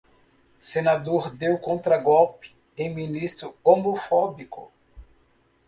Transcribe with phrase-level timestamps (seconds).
[0.59, 4.71] Senador deu contragolpe em ministro homofóbico